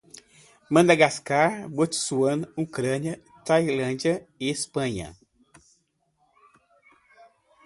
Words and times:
Madagáscar, 0.69 1.69
Botswana, 1.69 2.49
Ucrânia, 2.59 3.19
Iêmen, 3.19 3.43
Tailândia, 3.45 4.27
Espanha 4.39 5.15